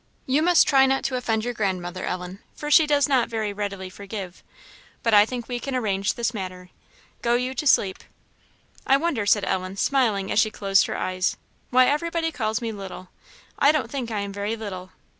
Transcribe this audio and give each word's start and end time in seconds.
"You 0.25 0.41
must 0.41 0.67
try 0.67 0.87
not 0.87 1.03
to 1.03 1.15
offend 1.15 1.45
your 1.45 1.53
grandmother, 1.53 2.05
Ellen, 2.05 2.39
for 2.55 2.71
she 2.71 2.87
does 2.87 3.07
not 3.07 3.29
very 3.29 3.53
readily 3.53 3.87
forgive; 3.87 4.41
but 5.03 5.13
I 5.13 5.27
think 5.27 5.47
we 5.47 5.59
can 5.59 5.75
arrange 5.75 6.15
this 6.15 6.33
matter. 6.33 6.71
Go 7.21 7.35
you 7.35 7.53
to 7.53 7.67
sleep." 7.67 8.03
"I 8.87 8.97
wonder," 8.97 9.27
said 9.27 9.45
Ellen, 9.45 9.77
smiling 9.77 10.31
as 10.31 10.39
she 10.39 10.49
closed 10.49 10.87
her 10.87 10.97
eyes, 10.97 11.37
"why 11.69 11.85
everybody 11.85 12.31
calls 12.31 12.63
me 12.63 12.71
'little;' 12.71 13.09
I 13.59 13.71
don't 13.71 13.91
think 13.91 14.09
I 14.09 14.21
am 14.21 14.33
very 14.33 14.55
little. 14.55 14.89